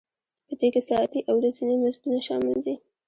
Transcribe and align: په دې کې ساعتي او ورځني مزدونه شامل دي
په 0.47 0.53
دې 0.59 0.67
کې 0.73 0.81
ساعتي 0.89 1.19
او 1.29 1.33
ورځني 1.39 1.75
مزدونه 1.83 2.19
شامل 2.27 2.57
دي 2.65 2.75